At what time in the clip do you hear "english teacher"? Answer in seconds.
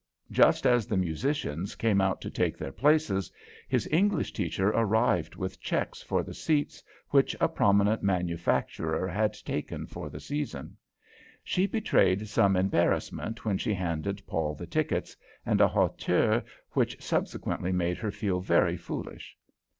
3.91-4.69